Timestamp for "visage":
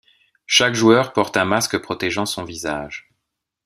2.43-3.11